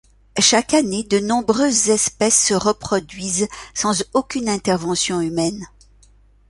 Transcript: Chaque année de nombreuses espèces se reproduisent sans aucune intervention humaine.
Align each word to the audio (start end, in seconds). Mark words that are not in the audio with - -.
Chaque 0.39 0.73
année 0.73 1.03
de 1.03 1.19
nombreuses 1.19 1.89
espèces 1.89 2.45
se 2.47 2.55
reproduisent 2.55 3.47
sans 3.75 4.03
aucune 4.15 4.49
intervention 4.49 5.21
humaine. 5.21 5.67